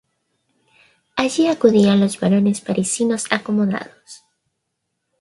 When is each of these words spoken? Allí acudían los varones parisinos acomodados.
Allí 1.15 1.45
acudían 1.47 1.99
los 1.99 2.19
varones 2.19 2.59
parisinos 2.59 3.27
acomodados. 3.29 4.23